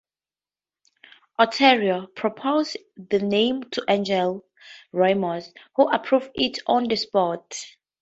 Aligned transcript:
Otero 1.37 2.07
proposed 2.15 2.75
the 2.97 3.19
name 3.19 3.61
to 3.69 3.83
Angel 3.87 4.43
Ramos, 4.91 5.51
who 5.75 5.89
approved 5.91 6.31
it 6.33 6.57
on 6.65 6.85
the 6.85 6.95
spot. 6.97 7.55